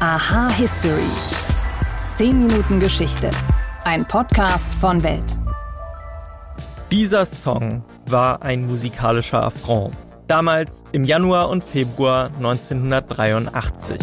Aha 0.00 0.48
History. 0.50 1.10
10 2.14 2.38
Minuten 2.38 2.78
Geschichte. 2.78 3.30
Ein 3.82 4.04
Podcast 4.04 4.72
von 4.76 5.02
Welt. 5.02 5.24
Dieser 6.92 7.26
Song 7.26 7.82
war 8.06 8.42
ein 8.42 8.64
musikalischer 8.64 9.42
Affront. 9.42 9.96
Damals 10.28 10.84
im 10.92 11.02
Januar 11.02 11.48
und 11.48 11.64
Februar 11.64 12.30
1983. 12.36 13.98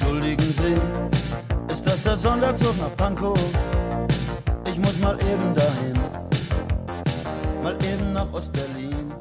Entschuldigen 0.00 0.40
Sie, 0.40 1.70
ist 1.70 1.84
das 1.86 2.02
der 2.04 2.16
Sonderzug 2.16 2.78
nach 2.78 2.96
Pankow? 2.96 3.38
Ich 4.70 4.78
muss 4.78 4.98
mal 5.00 5.18
eben 5.20 5.54
dahin, 5.54 5.98
mal 7.62 7.74
eben 7.74 8.14
nach 8.14 8.32
Ostberlin. 8.32 9.12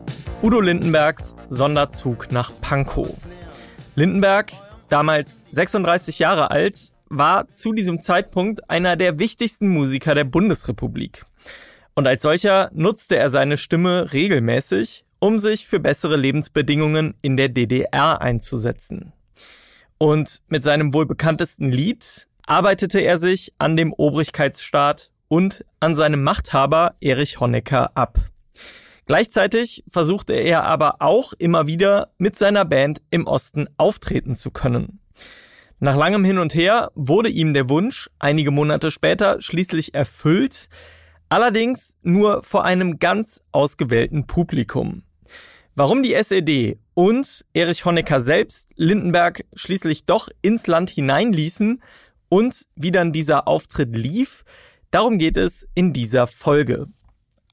Udo 0.41 0.61
Lindenbergs 0.61 1.36
Sonderzug 1.49 2.31
nach 2.31 2.54
Pankow. 2.61 3.09
Lindenberg, 3.95 4.54
damals 4.90 5.44
36 5.52 6.20
Jahre 6.20 6.52
alt, 6.52 6.91
war 7.09 7.50
zu 7.50 7.73
diesem 7.73 8.02
Zeitpunkt 8.02 8.70
einer 8.70 8.96
der 8.96 9.20
wichtigsten 9.20 9.68
Musiker 9.70 10.16
der 10.16 10.26
Bundesrepublik. 10.26 11.26
Und 11.96 12.08
als 12.08 12.23
solcher 12.23 12.70
nutzte 12.73 13.16
er 13.16 13.30
seine 13.30 13.58
Stimme 13.58 14.13
regelmäßig, 14.13 15.05
um 15.20 15.40
sich 15.40 15.68
für 15.68 15.80
bessere 15.80 16.16
Lebensbedingungen 16.16 17.16
in 17.22 17.38
der 17.38 17.50
DDR 17.50 18.22
einzusetzen. 18.22 19.13
Und 19.98 20.41
mit 20.48 20.63
seinem 20.63 20.94
wohl 20.94 21.05
bekanntesten 21.05 21.72
Lied 21.72 22.27
arbeitete 22.46 22.99
er 22.99 23.18
sich 23.18 23.54
an 23.58 23.76
dem 23.76 23.94
Obrigkeitsstaat 23.94 25.12
und 25.27 25.66
an 25.80 25.96
seinem 25.96 26.24
Machthaber 26.24 26.96
Erich 27.02 27.40
Honecker 27.40 27.91
ab. 27.96 28.20
Gleichzeitig 29.07 29.85
versuchte 29.88 30.34
er 30.34 30.66
aber 30.66 30.97
auch 31.02 31.31
immer 31.34 31.65
wieder 31.65 32.11
mit 32.17 32.38
seiner 32.38 32.65
Band 32.65 33.02
im 33.09 33.25
Osten 33.25 33.67
auftreten 33.77 34.35
zu 34.35 34.52
können. 34.52 34.99
Nach 35.79 35.95
langem 35.95 36.26
Hin 36.26 36.40
und 36.40 36.54
Her 36.54 36.91
wurde 36.93 37.29
ihm 37.29 37.54
der 37.54 37.70
Wunsch 37.70 38.09
einige 38.20 38.51
Monate 38.51 38.91
später 38.91 39.41
schließlich 39.41 39.93
erfüllt, 39.95 40.67
allerdings 41.29 41.98
nur 42.01 42.43
vor 42.43 42.65
einem 42.65 42.99
ganz 42.99 43.41
ausgewählten 43.54 44.27
Publikum. 44.27 45.04
Warum 45.76 46.04
die 46.04 46.13
SED 46.13 46.77
und 46.93 47.45
Erich 47.54 47.85
Honecker 47.85 48.20
selbst 48.20 48.71
Lindenberg 48.76 49.45
schließlich 49.54 50.05
doch 50.05 50.27
ins 50.41 50.67
Land 50.67 50.89
hineinließen 50.89 51.82
und 52.27 52.65
wie 52.76 52.91
dann 52.91 53.13
dieser 53.13 53.48
Auftritt 53.48 53.95
lief, 53.95 54.43
darum 54.91 55.17
geht 55.17 55.37
es 55.37 55.65
in 55.76 55.93
dieser 55.93 56.27
Folge. 56.27 56.87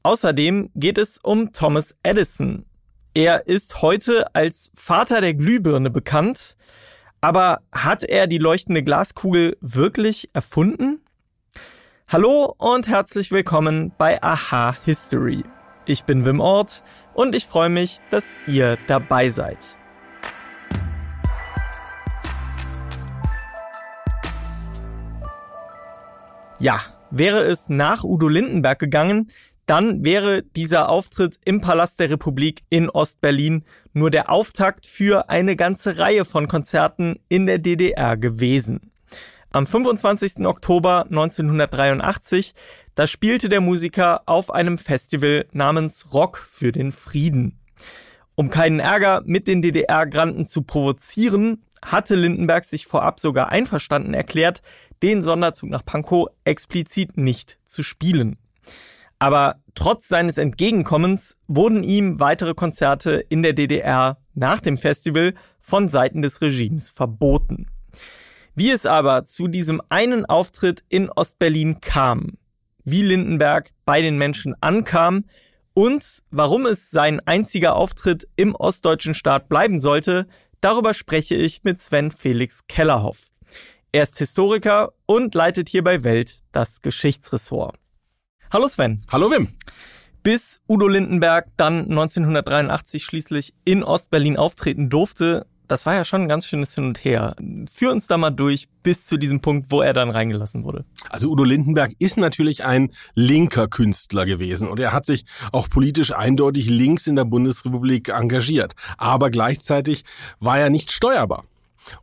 Außerdem 0.07 0.69
geht 0.75 0.99
es 0.99 1.19
um 1.23 1.53
Thomas 1.55 1.97
Edison. 2.03 2.67
Er 3.15 3.47
ist 3.47 3.81
heute 3.81 4.35
als 4.35 4.71
Vater 4.75 5.23
der 5.23 5.33
Glühbirne 5.33 5.89
bekannt, 5.89 6.59
aber 7.23 7.63
hat 7.73 8.05
er 8.05 8.27
die 8.27 8.37
leuchtende 8.37 8.83
Glaskugel 8.83 9.57
wirklich 9.63 10.29
erfunden? 10.35 11.01
Hallo 12.07 12.55
und 12.59 12.87
herzlich 12.87 13.33
willkommen 13.33 13.93
bei 13.97 14.23
Aha 14.23 14.77
History. 14.85 15.43
Ich 15.87 16.05
bin 16.05 16.27
Wim 16.27 16.39
Ort 16.39 16.85
und 17.15 17.35
ich 17.35 17.47
freue 17.47 17.71
mich, 17.71 18.01
dass 18.11 18.37
ihr 18.47 18.77
dabei 18.87 19.31
seid. 19.31 19.57
Ja, 26.59 26.81
wäre 27.11 27.45
es 27.45 27.71
nach 27.71 28.05
Udo 28.05 28.29
Lindenberg 28.29 28.79
gegangen, 28.79 29.31
dann 29.67 30.05
wäre 30.05 30.43
dieser 30.43 30.89
Auftritt 30.89 31.39
im 31.45 31.61
Palast 31.61 32.01
der 32.01 32.11
Republik 32.11 32.63
in 32.69 32.91
Ostberlin 32.91 33.65
nur 33.93 34.11
der 34.11 34.31
Auftakt 34.31 34.87
für 34.87 35.31
eine 35.31 35.57
ganze 35.57 35.99
Reihe 35.99 36.25
von 36.25 36.49
Konzerten 36.49 37.19
in 37.29 37.47
der 37.47 37.59
DDR 37.59 38.17
gewesen. 38.17 38.93
Am 39.51 39.67
25. 39.67 40.45
Oktober 40.47 41.05
1983, 41.05 42.55
da 42.97 43.07
spielte 43.07 43.49
der 43.49 43.61
Musiker 43.61 44.23
auf 44.27 44.51
einem 44.51 44.79
Festival 44.79 45.47
namens 45.53 46.13
Rock 46.13 46.39
für 46.39 46.73
den 46.73 46.91
Frieden. 46.91 47.61
Um 48.35 48.51
keinen 48.51 48.81
Ärger 48.81 49.23
mit 49.25 49.47
den 49.47 49.63
DDR-Granten 49.63 50.47
zu 50.47 50.63
provozieren, 50.63 51.63
hatte 51.85 52.17
Lindenberg 52.17 52.65
sich 52.65 52.87
vorab 52.87 53.21
sogar 53.21 53.51
einverstanden 53.51 54.13
erklärt, 54.13 54.61
den 55.03 55.23
Sonderzug 55.23 55.71
nach 55.71 55.85
Pankow 55.85 56.29
explizit 56.45 57.17
nicht 57.17 57.59
zu 57.65 57.83
spielen. 57.83 58.37
Aber 59.19 59.57
trotz 59.75 60.09
seines 60.09 60.39
Entgegenkommens 60.39 61.37
wurden 61.47 61.83
ihm 61.83 62.21
weitere 62.21 62.55
Konzerte 62.55 63.25
in 63.29 63.43
der 63.43 63.53
DDR 63.53 64.19
nach 64.35 64.61
dem 64.61 64.77
Festival 64.77 65.35
von 65.61 65.89
Seiten 65.89 66.23
des 66.23 66.41
Regimes 66.43 66.91
verboten. 66.91 67.67
Wie 68.55 68.71
es 68.71 68.87
aber 68.87 69.25
zu 69.25 69.49
diesem 69.49 69.81
einen 69.89 70.27
Auftritt 70.27 70.85
in 70.89 71.11
Ostberlin 71.11 71.81
kam, 71.81 72.39
wie 72.85 73.03
Lindenberg 73.03 73.71
bei 73.85 74.01
den 74.01 74.19
Menschen 74.19 74.55
ankam 74.61 75.25
und 75.73 76.23
warum 76.31 76.67
es 76.67 76.91
sein 76.91 77.21
einziger 77.21 77.75
Auftritt 77.75 78.29
im 78.37 78.55
ostdeutschen 78.55 79.15
Staat 79.15 79.49
bleiben 79.49 79.81
sollte, 79.81 80.27
darüber 80.61 80.95
spreche 80.95 81.35
ich 81.35 81.65
mit 81.65 81.81
Sven 81.83 82.11
Felix 82.11 82.67
Kellerhoff. 82.69 83.29
Er 83.91 84.05
ist 84.05 84.19
Historiker 84.19 84.93
und 85.07 85.35
leitet 85.35 85.69
hier 85.69 85.83
bei 85.83 86.05
Welt 86.05 86.39
das 86.53 86.81
Geschichtsressort. 86.81 87.77
Hallo 88.53 88.69
Sven. 88.69 89.03
Hallo 89.11 89.31
Wim. 89.31 89.49
Bis 90.23 90.61
Udo 90.69 90.87
Lindenberg 90.87 91.49
dann 91.57 91.83
1983 91.83 93.05
schließlich 93.05 93.55
in 93.65 93.83
Ostberlin 93.83 94.37
auftreten 94.37 94.89
durfte, 94.89 95.47
das 95.69 95.87
war 95.87 95.95
ja 95.95 96.05
schon 96.05 96.23
ein 96.23 96.29
ganz 96.29 96.47
schönes 96.47 96.75
Hin 96.75 96.85
und 96.85 97.05
Her. 97.05 97.35
Führ 97.73 97.91
uns 97.91 98.07
da 98.07 98.19
mal 98.19 98.31
durch 98.31 98.69
bis 98.83 99.07
zu 99.07 99.17
diesem 99.17 99.41
Punkt, 99.41 99.71
wo 99.71 99.81
er 99.81 99.93
dann 99.93 100.11
reingelassen 100.11 100.65
wurde. 100.65 100.85
Also 101.09 101.31
Udo 101.31 101.43
Lindenberg 101.43 101.93
ist 101.99 102.17
natürlich 102.17 102.65
ein 102.65 102.91
linker 103.15 103.67
Künstler 103.69 104.27
gewesen 104.27 104.69
und 104.69 104.79
er 104.79 104.93
hat 104.93 105.07
sich 105.07 105.25
auch 105.53 105.69
politisch 105.69 106.13
eindeutig 106.13 106.69
links 106.69 107.07
in 107.07 107.17
der 107.17 107.25
Bundesrepublik 107.25 108.11
engagiert. 108.11 108.75
Aber 108.99 109.31
gleichzeitig 109.31 110.05
war 110.39 110.59
er 110.59 110.71
nicht 110.71 110.93
steuerbar. 110.93 111.45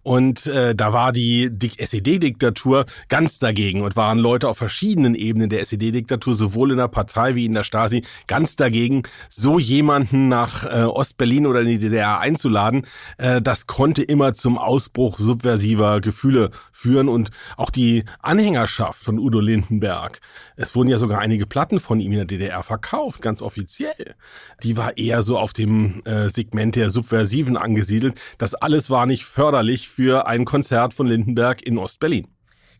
Und 0.03 0.47
äh, 0.47 0.75
da 0.75 0.93
war 0.93 1.11
die 1.11 1.51
SED-Diktatur 1.77 2.85
ganz 3.09 3.39
dagegen 3.39 3.81
und 3.81 3.95
waren 3.95 4.17
Leute 4.17 4.47
auf 4.49 4.57
verschiedenen 4.57 5.15
Ebenen 5.15 5.49
der 5.49 5.61
SED-Diktatur, 5.61 6.35
sowohl 6.35 6.71
in 6.71 6.77
der 6.77 6.87
Partei 6.87 7.35
wie 7.35 7.45
in 7.45 7.53
der 7.53 7.63
Stasi, 7.63 8.03
ganz 8.27 8.55
dagegen, 8.55 9.03
so 9.29 9.59
jemanden 9.59 10.27
nach 10.27 10.65
äh, 10.65 10.83
Ostberlin 10.83 11.47
oder 11.47 11.61
in 11.61 11.67
die 11.67 11.79
DDR 11.79 12.19
einzuladen. 12.19 12.85
Äh, 13.17 13.41
das 13.41 13.67
konnte 13.67 14.03
immer 14.03 14.33
zum 14.33 14.57
Ausbruch 14.57 15.17
subversiver 15.17 16.01
Gefühle 16.01 16.51
führen 16.71 17.09
und 17.09 17.31
auch 17.57 17.69
die 17.69 18.05
Anhängerschaft 18.19 19.01
von 19.03 19.19
Udo 19.19 19.39
Lindenberg. 19.39 20.19
Es 20.55 20.75
wurden 20.75 20.89
ja 20.89 20.97
sogar 20.97 21.19
einige 21.19 21.45
Platten 21.45 21.79
von 21.79 21.99
ihm 21.99 22.11
in 22.11 22.17
der 22.17 22.25
DDR 22.25 22.63
verkauft, 22.63 23.21
ganz 23.21 23.41
offiziell. 23.41 24.15
Die 24.63 24.77
war 24.77 24.97
eher 24.97 25.23
so 25.23 25.37
auf 25.37 25.53
dem 25.53 26.03
äh, 26.05 26.29
Segment 26.29 26.75
der 26.75 26.89
Subversiven 26.89 27.57
angesiedelt. 27.57 28.19
Das 28.37 28.55
alles 28.55 28.89
war 28.89 29.05
nicht 29.05 29.25
förderlich 29.25 29.70
jährlich 29.71 29.89
für 29.89 30.27
ein 30.27 30.45
Konzert 30.45 30.93
von 30.93 31.07
Lindenberg 31.07 31.65
in 31.65 31.77
Ostberlin. 31.77 32.27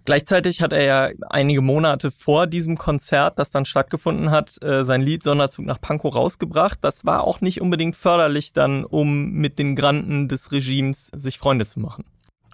Gleichzeitig 0.03 0.61
hat 0.61 0.73
er 0.73 0.83
ja 0.83 1.09
einige 1.29 1.61
Monate 1.61 2.09
vor 2.09 2.47
diesem 2.47 2.75
Konzert, 2.75 3.37
das 3.37 3.51
dann 3.51 3.65
stattgefunden 3.65 4.31
hat, 4.31 4.61
äh, 4.63 4.83
sein 4.83 5.01
Lied 5.01 5.23
Sonderzug 5.23 5.65
nach 5.65 5.79
Pankow 5.79 6.13
rausgebracht. 6.13 6.79
Das 6.81 7.05
war 7.05 7.23
auch 7.23 7.39
nicht 7.39 7.61
unbedingt 7.61 7.95
förderlich 7.95 8.51
dann, 8.51 8.83
um 8.83 9.31
mit 9.31 9.59
den 9.59 9.75
Granten 9.75 10.27
des 10.27 10.51
Regimes 10.51 11.11
sich 11.15 11.37
Freunde 11.37 11.67
zu 11.67 11.79
machen. 11.79 12.03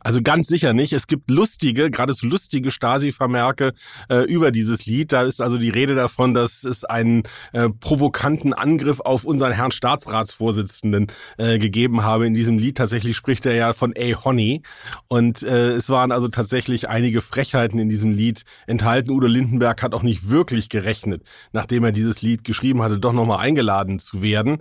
Also 0.03 0.21
ganz 0.21 0.47
sicher 0.47 0.73
nicht. 0.73 0.93
Es 0.93 1.07
gibt 1.07 1.29
lustige, 1.29 1.89
gerade 1.89 2.13
so 2.13 2.27
lustige 2.27 2.71
Stasi-Vermerke 2.71 3.73
äh, 4.09 4.23
über 4.23 4.51
dieses 4.51 4.85
Lied. 4.85 5.11
Da 5.11 5.23
ist 5.23 5.41
also 5.41 5.57
die 5.57 5.69
Rede 5.69 5.95
davon, 5.95 6.33
dass 6.33 6.63
es 6.63 6.85
einen 6.85 7.23
äh, 7.53 7.69
provokanten 7.69 8.53
Angriff 8.53 8.99
auf 8.99 9.23
unseren 9.23 9.51
Herrn 9.51 9.71
Staatsratsvorsitzenden 9.71 11.07
äh, 11.37 11.57
gegeben 11.57 12.03
habe 12.03 12.27
in 12.27 12.33
diesem 12.33 12.59
Lied. 12.59 12.77
Tatsächlich 12.77 13.17
spricht 13.17 13.45
er 13.45 13.55
ja 13.55 13.73
von 13.73 13.93
A. 13.97 14.23
Honey. 14.23 14.61
Und 15.07 15.41
äh, 15.43 15.71
es 15.71 15.89
waren 15.89 16.11
also 16.11 16.27
tatsächlich 16.27 16.89
einige 16.89 17.21
Frechheiten 17.21 17.79
in 17.79 17.89
diesem 17.89 18.11
Lied 18.11 18.43
enthalten. 18.67 19.09
Udo 19.09 19.27
Lindenberg 19.27 19.81
hat 19.81 19.93
auch 19.93 20.03
nicht 20.03 20.29
wirklich 20.29 20.69
gerechnet, 20.69 21.23
nachdem 21.53 21.83
er 21.83 21.91
dieses 21.91 22.21
Lied 22.21 22.43
geschrieben 22.43 22.81
hatte, 22.83 22.99
doch 22.99 23.13
nochmal 23.13 23.39
eingeladen 23.39 23.99
zu 23.99 24.21
werden. 24.21 24.59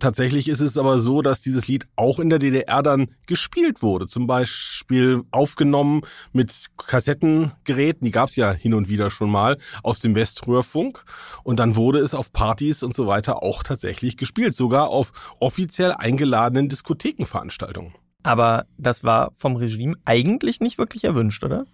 Tatsächlich 0.00 0.48
ist 0.48 0.60
es 0.60 0.78
aber 0.78 1.00
so, 1.00 1.20
dass 1.20 1.40
dieses 1.40 1.68
Lied 1.68 1.86
auch 1.96 2.18
in 2.18 2.30
der 2.30 2.38
DDR 2.38 2.82
dann 2.82 3.08
gespielt 3.26 3.82
wurde. 3.82 4.06
Zum 4.06 4.26
Beispiel 4.26 4.77
Beispiel 4.78 5.24
aufgenommen 5.32 6.02
mit 6.32 6.68
Kassettengeräten, 6.76 8.04
die 8.04 8.12
gab 8.12 8.28
es 8.28 8.36
ja 8.36 8.52
hin 8.52 8.74
und 8.74 8.88
wieder 8.88 9.10
schon 9.10 9.28
mal, 9.28 9.58
aus 9.82 9.98
dem 9.98 10.14
Weströhrfunk. 10.14 11.04
Und 11.42 11.58
dann 11.58 11.74
wurde 11.74 11.98
es 11.98 12.14
auf 12.14 12.32
Partys 12.32 12.84
und 12.84 12.94
so 12.94 13.08
weiter 13.08 13.42
auch 13.42 13.64
tatsächlich 13.64 14.16
gespielt, 14.16 14.54
sogar 14.54 14.88
auf 14.88 15.10
offiziell 15.40 15.92
eingeladenen 15.92 16.68
Diskothekenveranstaltungen. 16.68 17.94
Aber 18.22 18.66
das 18.76 19.02
war 19.02 19.32
vom 19.36 19.56
Regime 19.56 19.96
eigentlich 20.04 20.60
nicht 20.60 20.78
wirklich 20.78 21.04
erwünscht, 21.04 21.42
oder? 21.42 21.66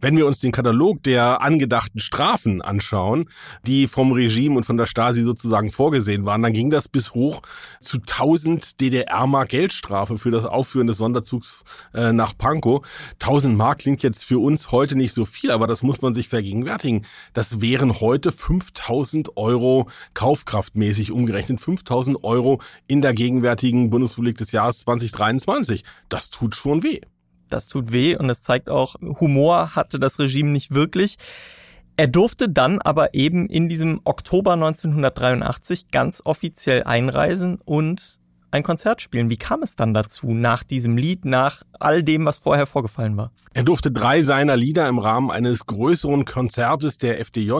Wenn 0.00 0.16
wir 0.18 0.26
uns 0.26 0.38
den 0.38 0.52
Katalog 0.52 1.02
der 1.04 1.40
angedachten 1.40 1.98
Strafen 1.98 2.60
anschauen, 2.60 3.30
die 3.66 3.86
vom 3.86 4.12
Regime 4.12 4.56
und 4.56 4.64
von 4.64 4.76
der 4.76 4.86
Stasi 4.86 5.22
sozusagen 5.22 5.70
vorgesehen 5.70 6.26
waren, 6.26 6.42
dann 6.42 6.52
ging 6.52 6.68
das 6.68 6.88
bis 6.88 7.14
hoch 7.14 7.40
zu 7.80 7.98
1000 7.98 8.80
DDR-Mark 8.80 9.48
Geldstrafe 9.48 10.18
für 10.18 10.30
das 10.30 10.44
Aufführen 10.44 10.88
des 10.88 10.98
Sonderzugs 10.98 11.64
äh, 11.94 12.12
nach 12.12 12.36
Pankow. 12.36 12.86
1000 13.14 13.56
Mark 13.56 13.78
klingt 13.78 14.02
jetzt 14.02 14.24
für 14.24 14.38
uns 14.42 14.72
heute 14.72 14.94
nicht 14.94 15.14
so 15.14 15.24
viel, 15.24 15.50
aber 15.50 15.66
das 15.66 15.82
muss 15.82 16.02
man 16.02 16.12
sich 16.12 16.28
vergegenwärtigen. 16.28 17.06
Das 17.32 17.62
wären 17.62 18.00
heute 18.00 18.30
5000 18.30 19.36
Euro 19.36 19.88
kaufkraftmäßig 20.12 21.12
umgerechnet. 21.12 21.60
5000 21.60 22.22
Euro 22.24 22.60
in 22.86 23.00
der 23.00 23.14
gegenwärtigen 23.14 23.90
Bundesrepublik 23.90 24.36
des 24.36 24.52
Jahres 24.52 24.80
2023. 24.80 25.84
Das 26.08 26.30
tut 26.30 26.56
schon 26.56 26.82
weh 26.82 27.00
das 27.54 27.66
tut 27.66 27.92
weh 27.92 28.16
und 28.16 28.28
es 28.28 28.42
zeigt 28.42 28.68
auch, 28.68 28.96
Humor 29.00 29.74
hatte 29.74 29.98
das 29.98 30.18
Regime 30.18 30.50
nicht 30.50 30.74
wirklich. 30.74 31.16
Er 31.96 32.08
durfte 32.08 32.48
dann 32.48 32.80
aber 32.80 33.14
eben 33.14 33.46
in 33.46 33.68
diesem 33.68 34.00
Oktober 34.04 34.54
1983 34.54 35.90
ganz 35.92 36.20
offiziell 36.24 36.82
einreisen 36.82 37.60
und 37.64 38.18
ein 38.54 38.62
Konzert 38.62 39.02
spielen. 39.02 39.30
Wie 39.30 39.36
kam 39.36 39.62
es 39.62 39.74
dann 39.74 39.94
dazu, 39.94 40.32
nach 40.32 40.62
diesem 40.62 40.96
Lied, 40.96 41.24
nach 41.24 41.62
all 41.80 42.04
dem, 42.04 42.24
was 42.24 42.38
vorher 42.38 42.66
vorgefallen 42.66 43.16
war? 43.16 43.32
Er 43.52 43.64
durfte 43.64 43.90
drei 43.90 44.20
seiner 44.20 44.56
Lieder 44.56 44.88
im 44.88 44.98
Rahmen 44.98 45.30
eines 45.30 45.66
größeren 45.66 46.24
Konzertes 46.24 46.98
der 46.98 47.20
FDJ 47.20 47.52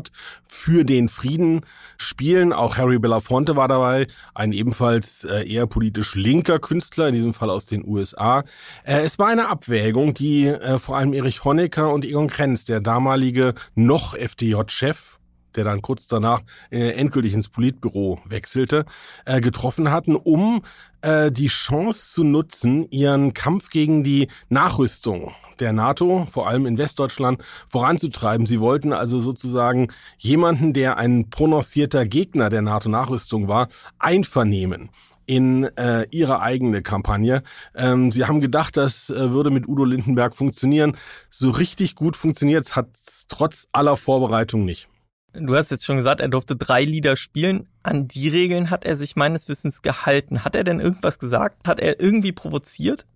für 0.45 0.85
den 0.85 1.09
Frieden 1.09 1.63
spielen. 1.97 2.53
Auch 2.53 2.77
Harry 2.77 2.99
Belafonte 2.99 3.57
war 3.57 3.67
dabei, 3.67 4.07
ein 4.35 4.53
ebenfalls 4.53 5.25
äh, 5.25 5.49
eher 5.49 5.67
politisch 5.67 6.15
linker 6.15 6.61
Künstler, 6.61 7.09
in 7.09 7.15
diesem 7.15 7.35
Fall 7.35 7.51
aus 7.51 7.67
den 7.67 7.87
USA. 7.87 8.45
Äh, 8.85 9.03
es 9.03 9.19
war 9.19 9.27
eine 9.27 9.49
Abwägung, 9.49 10.15
die 10.15 10.47
äh, 10.47 10.79
vor 10.79 10.97
allem 10.97 11.13
Erich 11.13 11.45
Honecker 11.45 11.93
und 11.93 12.05
Egon 12.05 12.29
Krenz, 12.29 12.65
der 12.65 12.81
damalige 12.81 13.55
noch 13.75 14.15
FDJ-Chef, 14.15 15.19
der 15.57 15.65
dann 15.65 15.83
kurz 15.83 16.07
danach 16.07 16.43
äh, 16.71 16.91
endgültig 16.91 17.35
ins 17.35 17.49
Politbüro 17.49 18.21
wechselte, 18.25 18.85
äh, 19.25 19.41
getroffen 19.41 19.91
hatten, 19.91 20.17
um 20.17 20.63
äh, 21.03 21.31
die 21.31 21.49
Chance 21.49 22.13
zu 22.13 22.25
nutzen, 22.25 22.89
ihren 22.91 23.35
Kampf 23.35 23.71
gegen 23.71 24.05
die 24.05 24.29
Nachrüstung 24.49 25.33
der 25.61 25.73
NATO, 25.73 26.27
vor 26.31 26.49
allem 26.49 26.67
in 26.67 26.79
Westdeutschland, 26.79 27.43
voranzutreiben. 27.67 28.47
Sie 28.47 28.61
wollten 28.61 28.93
also 28.93 29.21
sozusagen 29.21 29.89
jemanden, 30.19 30.73
der 30.73 30.97
ein 30.97 31.31
prononcierter 31.31 32.07
Gegner 32.07 32.51
der 32.51 32.63
NATO-Nachrüstung 32.63 33.49
war, 33.49 33.69
einvernehmen 33.99 34.91
in 35.27 35.65
äh, 35.77 36.07
ihre 36.11 36.41
eigene 36.41 36.83
Kampagne. 36.83 37.43
Ähm, 37.75 38.11
sie 38.11 38.25
haben 38.25 38.41
gedacht, 38.41 38.77
das 38.77 39.11
äh, 39.11 39.33
würde 39.33 39.51
mit 39.51 39.67
Udo 39.69 39.85
Lindenberg 39.85 40.35
funktionieren. 40.35 40.97
So 41.31 41.51
richtig 41.51 41.95
gut 41.95 42.17
funktioniert 42.17 42.77
hat 42.77 42.89
es 42.95 43.27
trotz 43.29 43.69
aller 43.73 43.97
Vorbereitung 43.97 44.65
nicht. 44.65 44.89
Du 45.35 45.57
hast 45.57 45.71
jetzt 45.71 45.85
schon 45.85 45.97
gesagt, 45.97 46.21
er 46.21 46.29
durfte 46.29 46.57
drei 46.57 46.85
Lieder 46.85 47.17
spielen. 47.17 47.67
An 47.85 48.09
die 48.09 48.29
Regeln 48.29 48.71
hat 48.71 48.87
er 48.87 48.97
sich 48.97 49.15
meines 49.15 49.47
Wissens 49.49 49.83
gehalten. 49.83 50.43
Hat 50.43 50.57
er 50.57 50.65
denn 50.65 50.81
irgendwas 50.81 51.19
gesagt? 51.19 51.69
Hat 51.69 51.81
er 51.81 52.01
irgendwie 52.01 52.33
provoziert? 52.33 53.07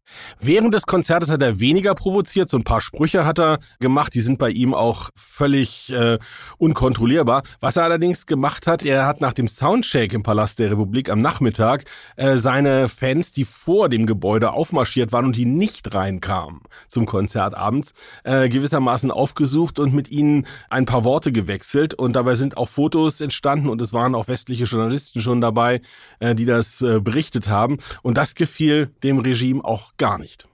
Während 0.41 0.75
des 0.75 0.87
Konzertes 0.87 1.31
hat 1.31 1.43
er 1.43 1.61
weniger 1.61 1.95
provoziert, 1.95 2.49
so 2.49 2.57
ein 2.57 2.65
paar 2.65 2.81
Sprüche 2.81 3.25
hat 3.25 3.39
er 3.39 3.59
gemacht, 3.81 4.15
die 4.15 4.21
sind 4.21 4.39
bei 4.39 4.51
ihm 4.51 4.75
auch 4.75 5.11
völlig 5.17 5.93
äh, 5.93 6.19
unkontrollierbar. 6.59 7.43
Was 7.61 7.77
er 7.77 7.85
allerdings 7.85 8.27
gemacht 8.27 8.67
hat, 8.67 8.85
er 8.85 9.07
hat 9.07 9.21
nach 9.21 9.33
dem 9.33 9.49
Soundcheck 9.49 10.13
im 10.13 10.23
Palast 10.23 10.59
der 10.59 10.71
Republik 10.71 11.11
am 11.11 11.21
Nachmittag 11.21 11.85
äh, 12.17 12.37
seine 12.37 12.89
Fans, 12.89 13.33
die 13.33 13.45
vor 13.45 13.89
dem 13.89 14.07
Gebäude 14.07 14.53
aufmarschiert 14.53 15.13
waren 15.13 15.27
und 15.27 15.37
die 15.37 15.45
nicht 15.45 15.95
reinkamen 15.95 16.61
zum 16.89 17.07
Konzert 17.07 17.55
abends, 17.55 17.93
äh, 18.25 18.49
gewissermaßen 18.49 19.11
aufgesucht 19.11 19.79
und 19.79 19.93
mit 19.93 20.11
ihnen 20.11 20.47
ein 20.71 20.85
paar 20.85 21.05
Worte 21.05 21.33
gewechselt 21.33 21.95
und 21.95 22.15
dabei 22.17 22.35
sind 22.35 22.57
auch 22.57 22.69
Fotos 22.69 23.21
entstanden 23.21 23.69
und 23.69 23.81
es 23.83 23.93
waren 23.93 24.15
auch 24.15 24.29
westliche 24.29 24.58
Journalisten 24.65 25.21
schon 25.21 25.41
dabei, 25.41 25.81
äh, 26.21 26.35
die 26.35 26.45
das 26.45 26.81
äh, 26.81 27.01
berichtet 27.01 27.49
haben 27.49 27.79
und 28.03 28.17
das 28.17 28.35
gefiel 28.35 28.91
dem 29.03 29.19
Regime 29.19 29.65
auch 29.65 29.93
gar 29.97 30.19
nicht. 30.19 30.49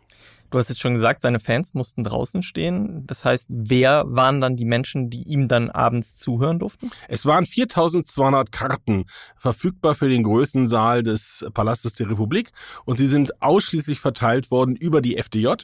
Du 0.55 0.59
hast 0.59 0.69
jetzt 0.69 0.81
schon 0.81 0.95
gesagt, 0.95 1.23
seine 1.23 1.41
Fans 1.41 1.75
mussten 1.75 2.05
draußen 2.05 2.45
stehen. 2.45 3.05
Das 3.09 3.25
heißt, 3.25 3.47
wer 3.49 4.05
waren 4.07 4.41
dann 4.41 4.55
die 4.55 4.65
Menschen, 4.65 5.11
die 5.11 5.25
ihm 5.25 5.49
dann 5.49 5.69
abends 5.69 6.17
zuhören 6.17 6.61
durften? 6.61 6.93
Es 7.09 7.27
waren 7.27 7.45
4200 7.45 8.53
Karten 8.53 9.07
verfügbar 9.37 9.97
für 9.97 10.09
den 10.09 10.23
größten 10.23 10.69
Saal 10.69 11.03
des 11.03 11.45
Palastes 11.55 11.95
der 11.95 12.09
Republik 12.09 12.53
und 12.85 12.99
sie 12.99 13.09
sind 13.09 13.43
ausschließlich 13.43 13.99
verteilt 13.99 14.53
worden 14.53 14.77
über 14.77 15.01
die 15.01 15.17
FDJ. 15.17 15.55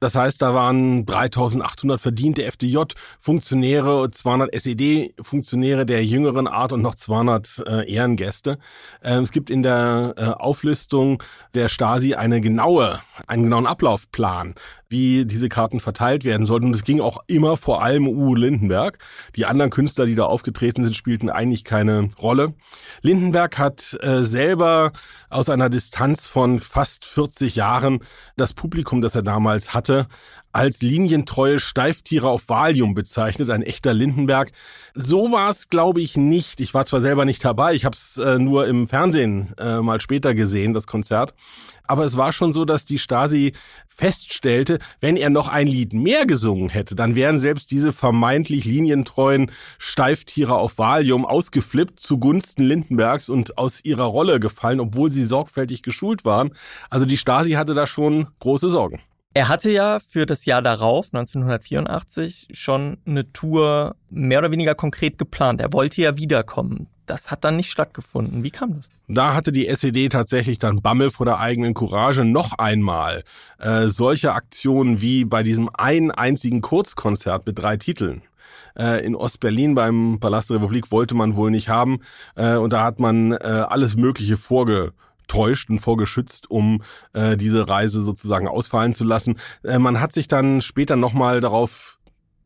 Das 0.00 0.14
heißt, 0.14 0.42
da 0.42 0.54
waren 0.54 1.06
3800 1.06 2.00
verdiente 2.00 2.44
FDJ-Funktionäre, 2.44 4.10
200 4.10 4.52
SED-Funktionäre 4.52 5.86
der 5.86 6.04
jüngeren 6.04 6.46
Art 6.46 6.72
und 6.72 6.82
noch 6.82 6.96
200 6.96 7.64
äh, 7.66 7.90
Ehrengäste. 7.92 8.58
Äh, 9.00 9.14
es 9.20 9.30
gibt 9.32 9.48
in 9.48 9.62
der 9.62 10.14
äh, 10.16 10.24
Auflistung 10.24 11.22
der 11.54 11.68
Stasi 11.68 12.14
eine 12.14 12.42
genaue, 12.42 13.00
einen 13.26 13.44
genauen 13.44 13.66
Ablaufplan, 13.66 14.54
wie 14.88 15.24
diese 15.24 15.48
Karten 15.48 15.80
verteilt 15.80 16.24
werden 16.24 16.44
sollten. 16.44 16.66
Und 16.66 16.74
es 16.74 16.84
ging 16.84 17.00
auch 17.00 17.18
immer 17.26 17.56
vor 17.56 17.82
allem 17.82 18.06
Uwe 18.06 18.38
Lindenberg. 18.38 18.98
Die 19.34 19.46
anderen 19.46 19.70
Künstler, 19.70 20.04
die 20.04 20.14
da 20.14 20.24
aufgetreten 20.24 20.84
sind, 20.84 20.94
spielten 20.94 21.30
eigentlich 21.30 21.64
keine 21.64 22.10
Rolle. 22.20 22.52
Lindenberg 23.00 23.58
hat 23.58 23.96
äh, 24.02 24.22
selber 24.24 24.92
aus 25.30 25.48
einer 25.48 25.70
Distanz 25.70 26.26
von 26.26 26.60
fast 26.60 27.06
40 27.06 27.56
Jahren 27.56 28.00
das 28.36 28.52
Publikum, 28.52 29.00
das 29.00 29.14
er 29.14 29.22
damals 29.22 29.45
hatte, 29.46 29.74
hatte, 29.74 30.06
als 30.52 30.80
linientreue 30.80 31.60
Steiftiere 31.60 32.30
auf 32.30 32.48
Valium 32.48 32.94
bezeichnet, 32.94 33.50
ein 33.50 33.62
echter 33.62 33.92
Lindenberg. 33.92 34.52
So 34.94 35.30
war 35.30 35.50
es, 35.50 35.68
glaube 35.68 36.00
ich, 36.00 36.16
nicht. 36.16 36.60
Ich 36.60 36.72
war 36.72 36.86
zwar 36.86 37.02
selber 37.02 37.26
nicht 37.26 37.44
dabei, 37.44 37.74
ich 37.74 37.84
habe 37.84 37.94
es 37.94 38.16
äh, 38.16 38.38
nur 38.38 38.66
im 38.66 38.88
Fernsehen 38.88 39.52
äh, 39.58 39.80
mal 39.82 40.00
später 40.00 40.34
gesehen, 40.34 40.72
das 40.72 40.86
Konzert. 40.86 41.34
Aber 41.86 42.04
es 42.04 42.16
war 42.16 42.32
schon 42.32 42.54
so, 42.54 42.64
dass 42.64 42.86
die 42.86 42.98
Stasi 42.98 43.52
feststellte, 43.86 44.78
wenn 44.98 45.18
er 45.18 45.28
noch 45.28 45.48
ein 45.48 45.66
Lied 45.66 45.92
mehr 45.92 46.24
gesungen 46.24 46.70
hätte, 46.70 46.94
dann 46.94 47.14
wären 47.14 47.38
selbst 47.38 47.70
diese 47.70 47.92
vermeintlich 47.92 48.64
linientreuen 48.64 49.50
Steiftiere 49.76 50.54
auf 50.54 50.78
Valium 50.78 51.26
ausgeflippt 51.26 52.00
zugunsten 52.00 52.64
Lindenbergs 52.64 53.28
und 53.28 53.58
aus 53.58 53.84
ihrer 53.84 54.04
Rolle 54.04 54.40
gefallen, 54.40 54.80
obwohl 54.80 55.12
sie 55.12 55.26
sorgfältig 55.26 55.82
geschult 55.82 56.24
waren. 56.24 56.54
Also 56.88 57.04
die 57.04 57.18
Stasi 57.18 57.52
hatte 57.52 57.74
da 57.74 57.86
schon 57.86 58.28
große 58.40 58.70
Sorgen. 58.70 59.00
Er 59.36 59.48
hatte 59.48 59.70
ja 59.70 59.98
für 60.00 60.24
das 60.24 60.46
Jahr 60.46 60.62
darauf, 60.62 61.08
1984, 61.12 62.48
schon 62.52 62.96
eine 63.04 63.30
Tour 63.34 63.94
mehr 64.08 64.38
oder 64.38 64.50
weniger 64.50 64.74
konkret 64.74 65.18
geplant. 65.18 65.60
Er 65.60 65.74
wollte 65.74 66.00
ja 66.00 66.16
wiederkommen. 66.16 66.86
Das 67.04 67.30
hat 67.30 67.44
dann 67.44 67.56
nicht 67.56 67.70
stattgefunden. 67.70 68.44
Wie 68.44 68.50
kam 68.50 68.76
das? 68.76 68.88
Da 69.08 69.34
hatte 69.34 69.52
die 69.52 69.68
SED 69.68 70.08
tatsächlich 70.08 70.58
dann 70.58 70.80
Bammel 70.80 71.10
vor 71.10 71.26
der 71.26 71.38
eigenen 71.38 71.74
Courage 71.74 72.24
noch 72.24 72.54
einmal 72.54 73.24
äh, 73.58 73.88
solche 73.88 74.32
Aktionen 74.32 75.02
wie 75.02 75.26
bei 75.26 75.42
diesem 75.42 75.68
einen 75.74 76.10
einzigen 76.10 76.62
Kurzkonzert 76.62 77.46
mit 77.46 77.58
drei 77.58 77.76
Titeln 77.76 78.22
äh, 78.78 79.04
in 79.04 79.14
Ostberlin 79.14 79.74
beim 79.74 80.18
Palast 80.18 80.48
der 80.48 80.56
Republik 80.56 80.90
wollte 80.90 81.14
man 81.14 81.36
wohl 81.36 81.50
nicht 81.50 81.68
haben. 81.68 82.00
Äh, 82.36 82.56
und 82.56 82.72
da 82.72 82.84
hat 82.84 83.00
man 83.00 83.32
äh, 83.32 83.36
alles 83.68 83.96
Mögliche 83.96 84.38
vorge 84.38 84.94
täuscht 85.26 85.70
und 85.70 85.80
vorgeschützt, 85.80 86.50
um 86.50 86.82
äh, 87.12 87.36
diese 87.36 87.68
Reise 87.68 88.02
sozusagen 88.04 88.48
ausfallen 88.48 88.94
zu 88.94 89.04
lassen. 89.04 89.38
Äh, 89.64 89.78
man 89.78 90.00
hat 90.00 90.12
sich 90.12 90.28
dann 90.28 90.60
später 90.60 90.96
nochmal 90.96 91.40
darauf 91.40 91.98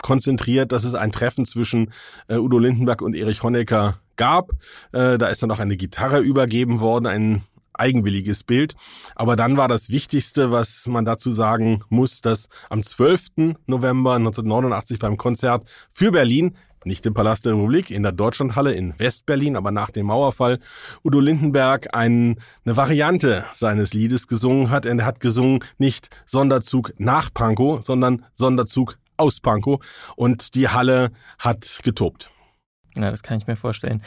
konzentriert, 0.03 0.73
dass 0.73 0.85
es 0.85 0.95
ein 0.95 1.13
Treffen 1.13 1.45
zwischen 1.45 1.93
äh, 2.29 2.37
Udo 2.37 2.59
Lindenberg 2.59 3.03
und 3.03 3.15
Erich 3.15 3.43
Honecker 3.43 3.99
gab. 4.17 4.53
Äh, 4.93 5.19
da 5.19 5.29
ist 5.29 5.43
dann 5.43 5.51
auch 5.51 5.59
eine 5.59 5.77
Gitarre 5.77 6.21
übergeben 6.21 6.81
worden, 6.81 7.07
ein 7.07 7.43
eigenwilliges 7.81 8.45
Bild. 8.45 8.75
Aber 9.15 9.37
dann 9.37 9.57
war 9.57 9.69
das 9.69 9.89
Wichtigste, 9.89 10.51
was 10.51 10.87
man 10.87 11.05
dazu 11.05 11.33
sagen 11.33 11.83
muss, 11.89 12.21
dass 12.21 12.49
am 12.69 12.83
12. 12.83 13.57
November 13.67 14.15
1989 14.15 14.99
beim 14.99 15.17
Konzert 15.17 15.69
für 15.91 16.13
Berlin 16.13 16.57
nicht 16.85 17.05
im 17.07 17.15
Palast 17.15 17.47
der 17.47 17.55
Republik, 17.55 17.91
in 17.91 18.03
der 18.03 18.13
Deutschlandhalle 18.13 18.73
in 18.73 18.99
Westberlin, 18.99 19.57
aber 19.57 19.71
nach 19.71 19.91
dem 19.91 20.07
Mauerfall, 20.07 20.59
Udo 21.05 21.21
Lindenberg 21.21 21.95
ein, 21.95 22.37
eine 22.65 22.77
Variante 22.77 23.45
seines 23.53 23.93
Liedes 23.93 24.27
gesungen 24.27 24.71
hat. 24.71 24.87
Er 24.87 25.05
hat 25.05 25.21
gesungen 25.21 25.61
nicht 25.79 26.11
Sonderzug 26.27 26.93
nach 26.99 27.33
Pankow, 27.33 27.83
sondern 27.83 28.25
Sonderzug 28.35 28.99
aus 29.17 29.41
Pankow 29.41 29.85
und 30.17 30.55
die 30.55 30.69
Halle 30.69 31.11
hat 31.39 31.81
getobt. 31.83 32.31
Ja, 32.95 33.11
das 33.11 33.23
kann 33.23 33.39
ich 33.39 33.47
mir 33.47 33.57
vorstellen. 33.57 34.03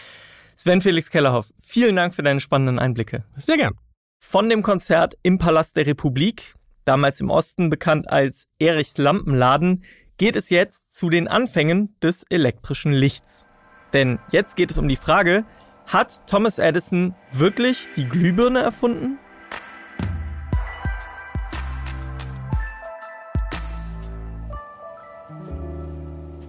Sven 0.55 0.81
Felix 0.81 1.09
Kellerhoff, 1.09 1.53
vielen 1.59 1.95
Dank 1.95 2.13
für 2.13 2.23
deine 2.23 2.39
spannenden 2.39 2.79
Einblicke. 2.79 3.23
Sehr 3.37 3.57
gern. 3.57 3.73
Von 4.19 4.49
dem 4.49 4.63
Konzert 4.63 5.15
im 5.23 5.37
Palast 5.37 5.75
der 5.75 5.85
Republik, 5.85 6.55
damals 6.85 7.21
im 7.21 7.29
Osten 7.29 7.69
bekannt 7.69 8.09
als 8.09 8.45
Erichs 8.59 8.97
Lampenladen, 8.97 9.83
geht 10.23 10.37
es 10.37 10.49
jetzt 10.49 10.95
zu 10.95 11.09
den 11.09 11.27
Anfängen 11.27 11.97
des 12.01 12.23
elektrischen 12.29 12.93
Lichts. 12.93 13.45
Denn 13.91 14.19
jetzt 14.31 14.55
geht 14.55 14.71
es 14.71 14.77
um 14.77 14.87
die 14.87 14.95
Frage, 14.95 15.43
hat 15.85 16.25
Thomas 16.27 16.59
Edison 16.59 17.13
wirklich 17.33 17.89
die 17.97 18.07
Glühbirne 18.07 18.59
erfunden? 18.59 19.19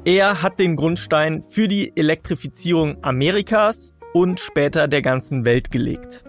Er 0.04 0.40
hat 0.40 0.60
den 0.60 0.76
Grundstein 0.76 1.42
für 1.42 1.66
die 1.66 1.96
Elektrifizierung 1.96 3.02
Amerikas 3.02 3.92
und 4.12 4.38
später 4.38 4.86
der 4.86 5.02
ganzen 5.02 5.44
Welt 5.44 5.72
gelegt. 5.72 6.22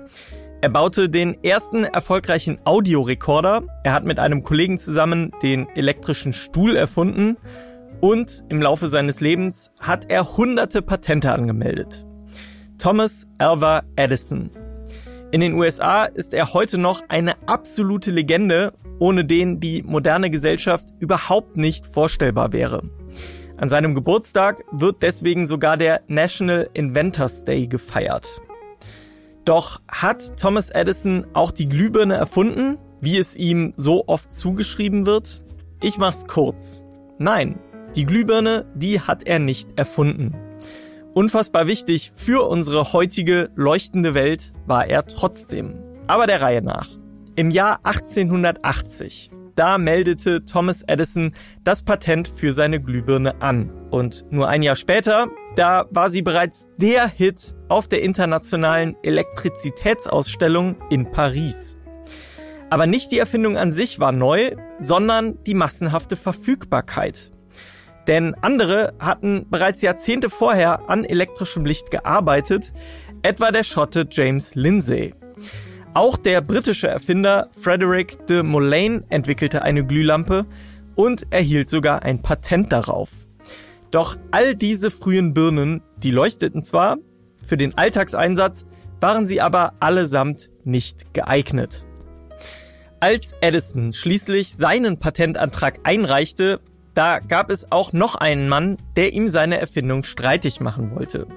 Er 0.66 0.70
baute 0.70 1.10
den 1.10 1.44
ersten 1.44 1.84
erfolgreichen 1.84 2.58
Audiorekorder. 2.64 3.68
Er 3.84 3.94
hat 3.94 4.04
mit 4.04 4.18
einem 4.18 4.44
Kollegen 4.44 4.80
zusammen 4.80 5.32
den 5.44 5.68
elektrischen 5.76 6.34
Stuhl 6.34 6.76
erfunden 6.76 7.38
und 8.02 8.44
im 8.50 8.64
Laufe 8.64 8.88
seines 8.88 9.22
Lebens 9.22 9.72
hat 9.80 10.10
er 10.10 10.38
hunderte 10.38 10.82
Patente 10.82 11.32
angemeldet. 11.32 12.04
Thomas 12.80 13.28
Alva 13.38 13.84
Edison. 13.96 14.50
In 15.32 15.42
den 15.42 15.54
USA 15.54 16.06
ist 16.06 16.34
er 16.34 16.56
heute 16.56 16.80
noch 16.80 17.04
eine 17.10 17.36
absolute 17.48 18.10
Legende, 18.10 18.74
ohne 18.98 19.24
den 19.24 19.60
die 19.60 19.84
moderne 19.84 20.32
Gesellschaft 20.32 20.88
überhaupt 20.98 21.58
nicht 21.58 21.86
vorstellbar 21.86 22.54
wäre. 22.54 22.82
An 23.58 23.70
seinem 23.70 23.94
Geburtstag 23.94 24.64
wird 24.72 25.04
deswegen 25.04 25.46
sogar 25.46 25.78
der 25.78 26.02
National 26.08 26.72
Inventors 26.74 27.44
Day 27.46 27.68
gefeiert. 27.68 28.42
Doch 29.46 29.80
hat 29.88 30.38
Thomas 30.38 30.72
Edison 30.72 31.28
auch 31.34 31.52
die 31.52 31.70
Glühbirne 31.70 32.16
erfunden, 32.16 32.80
wie 33.00 33.18
es 33.18 33.36
ihm 33.36 33.74
so 33.78 34.08
oft 34.08 34.34
zugeschrieben 34.34 35.06
wird? 35.06 35.44
Ich 35.82 36.00
mach's 36.00 36.26
kurz. 36.26 36.82
Nein, 37.20 37.60
die 37.96 38.06
Glühbirne, 38.06 38.66
die 38.74 39.00
hat 39.00 39.28
er 39.28 39.38
nicht 39.38 39.70
erfunden. 39.78 40.34
Unfassbar 41.14 41.68
wichtig 41.68 42.12
für 42.16 42.50
unsere 42.50 42.92
heutige 42.92 43.52
leuchtende 43.56 44.16
Welt 44.16 44.52
war 44.66 44.88
er 44.88 45.06
trotzdem. 45.06 45.76
Aber 46.08 46.26
der 46.26 46.42
Reihe 46.42 46.64
nach. 46.64 46.90
Im 47.36 47.52
Jahr 47.52 47.80
1880, 47.84 49.30
da 49.56 49.78
meldete 49.78 50.44
Thomas 50.44 50.84
Edison 50.88 51.34
das 51.64 51.84
Patent 51.84 52.28
für 52.28 52.52
seine 52.52 52.82
Glühbirne 52.82 53.42
an. 53.42 53.72
Und 53.92 54.26
nur 54.32 54.48
ein 54.50 54.64
Jahr 54.64 54.76
später, 54.76 55.28
da 55.56 55.86
war 55.90 56.10
sie 56.10 56.22
bereits 56.22 56.68
der 56.78 57.08
Hit 57.08 57.56
auf 57.70 57.88
der 57.88 58.02
internationalen 58.02 58.96
Elektrizitätsausstellung 59.04 60.76
in 60.90 61.12
Paris. 61.12 61.78
Aber 62.70 62.88
nicht 62.88 63.12
die 63.12 63.20
Erfindung 63.20 63.58
an 63.58 63.72
sich 63.72 64.00
war 64.00 64.12
neu, 64.12 64.52
sondern 64.80 65.42
die 65.46 65.54
massenhafte 65.54 66.18
Verfügbarkeit. 66.18 67.32
Denn 68.08 68.36
andere 68.42 68.94
hatten 69.00 69.48
bereits 69.50 69.82
Jahrzehnte 69.82 70.30
vorher 70.30 70.90
an 70.90 71.06
elektrischem 71.06 71.66
Licht 71.66 71.90
gearbeitet, 71.90 72.74
etwa 73.24 73.52
der 73.52 73.64
Schotte 73.64 74.08
James 74.10 74.56
Lindsay. 74.56 75.14
Auch 75.94 76.18
der 76.18 76.42
britische 76.42 76.88
Erfinder 76.88 77.50
Frederick 77.52 78.28
de 78.28 78.44
Molane 78.44 79.04
entwickelte 79.10 79.62
eine 79.62 79.86
Glühlampe 79.86 80.46
und 80.96 81.32
erhielt 81.32 81.70
sogar 81.70 82.04
ein 82.04 82.22
Patent 82.22 82.74
darauf. 82.74 83.25
Doch 83.92 84.18
all 84.32 84.56
diese 84.56 84.92
frühen 84.92 85.34
Birnen, 85.34 85.82
die 85.98 86.12
leuchteten 86.12 86.64
zwar, 86.64 86.98
für 87.46 87.58
den 87.58 87.78
Alltagseinsatz 87.78 88.66
waren 89.00 89.28
sie 89.28 89.42
aber 89.42 89.74
allesamt 89.80 90.50
nicht 90.64 91.14
geeignet. 91.14 91.86
Als 93.00 93.36
Edison 93.42 93.94
schließlich 93.94 94.56
seinen 94.56 94.98
Patentantrag 94.98 95.80
einreichte, 95.84 96.60
da 96.96 97.20
gab 97.20 97.52
es 97.52 97.72
auch 97.72 97.94
noch 97.94 98.16
einen 98.16 98.48
Mann, 98.48 98.78
der 98.96 99.14
ihm 99.14 99.28
seine 99.28 99.60
Erfindung 99.60 100.04
streitig 100.04 100.62
machen 100.62 100.96
wollte. 100.96 101.28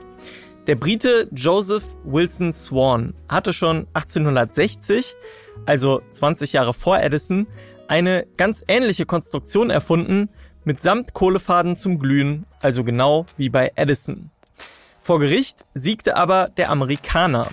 Der 0.69 0.77
Brite 0.77 1.29
Joseph 1.33 1.85
Wilson 2.05 2.53
Swan 2.53 3.15
hatte 3.29 3.53
schon 3.53 3.87
1860, 3.95 5.17
also 5.67 6.01
20 6.11 6.53
Jahre 6.53 6.75
vor 6.75 7.01
Edison, 7.01 7.47
eine 7.89 8.27
ganz 8.37 8.65
ähnliche 8.69 9.07
Konstruktion 9.07 9.71
erfunden, 9.71 10.29
mitsamt 10.65 11.15
Kohlefaden 11.15 11.77
zum 11.77 11.99
Glühen, 11.99 12.47
also 12.61 12.85
genau 12.85 13.27
wie 13.37 13.49
bei 13.49 13.73
Edison. 13.77 14.31
Vor 15.01 15.21
Gericht 15.21 15.65
siegte 15.75 16.17
aber 16.17 16.49
der 16.57 16.71
Amerikaner, 16.71 17.49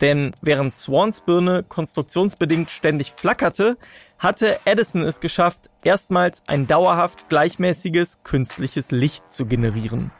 denn 0.00 0.34
während 0.42 0.74
Swans 0.74 1.20
Birne 1.20 1.62
konstruktionsbedingt 1.62 2.70
ständig 2.70 3.12
flackerte, 3.12 3.76
hatte 4.18 4.58
Edison 4.64 5.02
es 5.02 5.20
geschafft, 5.20 5.70
erstmals 5.82 6.42
ein 6.46 6.66
dauerhaft 6.66 7.28
gleichmäßiges 7.28 8.20
künstliches 8.24 8.90
Licht 8.90 9.32
zu 9.32 9.46
generieren. 9.46 10.10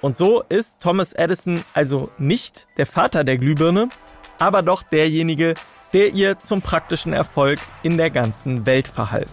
Und 0.00 0.18
so 0.18 0.42
ist 0.48 0.80
Thomas 0.80 1.12
Edison 1.14 1.64
also 1.72 2.10
nicht 2.18 2.68
der 2.76 2.86
Vater 2.86 3.24
der 3.24 3.38
Glühbirne, 3.38 3.88
aber 4.38 4.62
doch 4.62 4.82
derjenige, 4.82 5.54
der 5.94 6.12
ihr 6.12 6.38
zum 6.38 6.60
praktischen 6.60 7.12
Erfolg 7.12 7.60
in 7.82 7.96
der 7.96 8.10
ganzen 8.10 8.66
Welt 8.66 8.88
verhalf. 8.88 9.30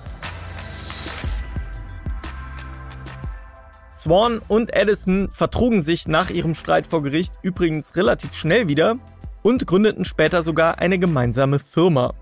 Swan 4.02 4.42
und 4.48 4.76
Edison 4.76 5.30
vertrugen 5.30 5.84
sich 5.84 6.08
nach 6.08 6.32
ihrem 6.32 6.56
Streit 6.56 6.88
vor 6.88 7.04
Gericht 7.04 7.36
übrigens 7.44 7.96
relativ 7.96 8.34
schnell 8.34 8.68
wieder 8.68 8.98
und 9.44 9.68
gründeten 9.68 10.06
später 10.06 10.42
sogar 10.42 10.80
eine 10.80 10.98
gemeinsame 10.98 11.60
Firma. 11.60 12.16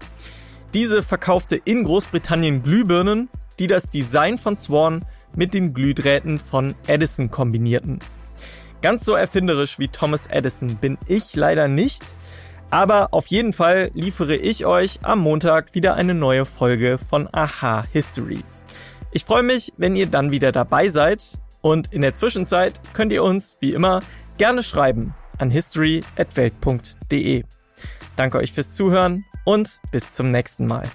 Diese 0.73 1.03
verkaufte 1.03 1.55
in 1.55 1.85
Großbritannien 1.85 2.63
Glühbirnen, 2.63 3.29
die 3.59 3.67
das 3.67 3.89
Design 3.89 4.37
von 4.37 4.57
Swan 4.57 5.05
mit 5.33 5.53
den 5.53 5.73
Glühdrähten 5.73 6.37
von 6.37 6.75
Edison 6.85 7.31
kombinierten. 7.31 7.99
Ganz 8.81 9.05
so 9.05 9.13
erfinderisch 9.13 9.79
wie 9.79 9.87
Thomas 9.87 10.27
Edison 10.27 10.75
bin 10.75 10.97
ich 11.07 11.33
leider 11.33 11.69
nicht, 11.69 12.03
aber 12.71 13.13
auf 13.13 13.27
jeden 13.27 13.53
Fall 13.53 13.89
liefere 13.93 14.35
ich 14.35 14.65
euch 14.65 14.99
am 15.03 15.19
Montag 15.19 15.75
wieder 15.75 15.95
eine 15.95 16.13
neue 16.13 16.43
Folge 16.43 16.97
von 16.97 17.29
Aha 17.31 17.85
History. 17.93 18.43
Ich 19.13 19.23
freue 19.23 19.43
mich, 19.43 19.71
wenn 19.77 19.95
ihr 19.95 20.07
dann 20.07 20.31
wieder 20.31 20.51
dabei 20.51 20.89
seid 20.89 21.39
und 21.61 21.93
in 21.93 22.01
der 22.01 22.13
Zwischenzeit 22.13 22.79
könnt 22.93 23.11
ihr 23.11 23.23
uns, 23.23 23.57
wie 23.59 23.73
immer, 23.73 24.01
gerne 24.37 24.63
schreiben 24.63 25.13
an 25.37 25.49
history.welt.de. 25.49 27.43
Danke 28.15 28.37
euch 28.37 28.51
fürs 28.51 28.73
Zuhören 28.75 29.25
und 29.45 29.79
bis 29.91 30.13
zum 30.13 30.31
nächsten 30.31 30.65
Mal. 30.67 30.89